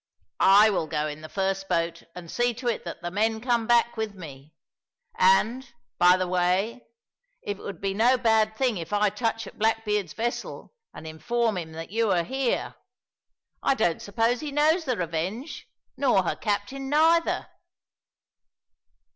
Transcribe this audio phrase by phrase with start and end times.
[0.39, 3.67] I will go in the first boat and see to it that the men come
[3.67, 4.51] back with me.
[5.19, 6.87] And, by the way,
[7.43, 11.55] it would not be a bad thing if I touch at Blackbeard's vessel and inform
[11.57, 12.73] him that you are here;
[13.61, 17.45] I don't suppose he knows the Revenge, nor her captain neither."